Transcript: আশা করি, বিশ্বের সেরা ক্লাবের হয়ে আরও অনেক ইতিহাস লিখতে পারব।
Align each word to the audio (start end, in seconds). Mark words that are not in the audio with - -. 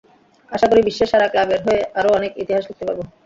আশা 0.51 0.67
করি, 0.67 0.81
বিশ্বের 0.87 1.09
সেরা 1.11 1.27
ক্লাবের 1.31 1.59
হয়ে 1.65 1.81
আরও 1.99 2.09
অনেক 2.17 2.31
ইতিহাস 2.43 2.63
লিখতে 2.69 2.83
পারব। 2.87 2.99